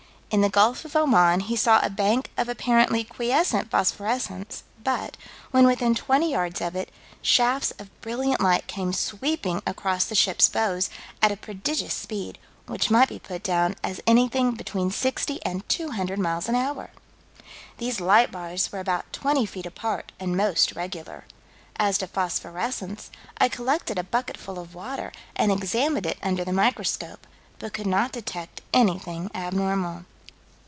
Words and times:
In 0.33 0.39
the 0.39 0.47
Gulf 0.49 0.85
of 0.85 0.95
Oman, 0.95 1.41
he 1.41 1.57
saw 1.57 1.81
a 1.81 1.89
bank 1.89 2.31
of 2.37 2.47
apparently 2.47 3.03
quiescent 3.03 3.69
phosphorescence: 3.69 4.63
but, 4.81 5.17
when 5.49 5.67
within 5.67 5.93
twenty 5.93 6.31
yards 6.31 6.61
of 6.61 6.73
it, 6.73 6.89
"shafts 7.21 7.71
of 7.71 7.89
brilliant 7.99 8.39
light 8.39 8.65
came 8.65 8.93
sweeping 8.93 9.61
across 9.67 10.05
the 10.05 10.15
ship's 10.15 10.47
bows 10.47 10.89
at 11.21 11.33
a 11.33 11.35
prodigious 11.35 11.93
speed, 11.93 12.39
which 12.65 12.89
might 12.89 13.09
be 13.09 13.19
put 13.19 13.43
down 13.43 13.75
as 13.83 13.99
anything 14.07 14.51
between 14.51 14.89
60 14.89 15.43
and 15.45 15.67
200 15.67 16.17
miles 16.17 16.47
an 16.47 16.55
hour." 16.55 16.91
"These 17.77 17.99
light 17.99 18.31
bars 18.31 18.71
were 18.71 18.79
about 18.79 19.11
20 19.11 19.45
feet 19.45 19.65
apart 19.65 20.13
and 20.17 20.37
most 20.37 20.77
regular." 20.77 21.25
As 21.75 21.97
to 21.97 22.07
phosphorescence 22.07 23.11
"I 23.37 23.49
collected 23.49 23.99
a 23.99 24.03
bucketful 24.05 24.59
of 24.59 24.75
water, 24.75 25.11
and 25.35 25.51
examined 25.51 26.05
it 26.05 26.19
under 26.23 26.45
the 26.45 26.53
microscope, 26.53 27.27
but 27.59 27.73
could 27.73 27.85
not 27.85 28.13
detect 28.13 28.61
anything 28.73 29.29
abnormal." 29.35 30.05